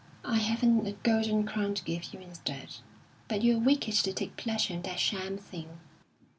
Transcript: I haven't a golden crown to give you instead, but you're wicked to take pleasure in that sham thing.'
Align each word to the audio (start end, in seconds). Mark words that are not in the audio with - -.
I 0.25 0.37
haven't 0.39 0.87
a 0.87 0.93
golden 0.93 1.45
crown 1.45 1.75
to 1.75 1.83
give 1.83 2.11
you 2.11 2.19
instead, 2.21 2.77
but 3.27 3.43
you're 3.43 3.59
wicked 3.59 3.93
to 3.97 4.11
take 4.13 4.35
pleasure 4.35 4.73
in 4.73 4.81
that 4.81 4.97
sham 4.99 5.37
thing.' 5.37 5.77